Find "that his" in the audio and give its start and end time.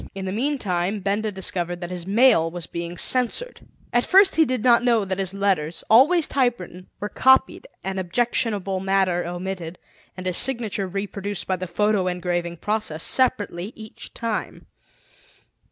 1.81-2.07, 5.05-5.31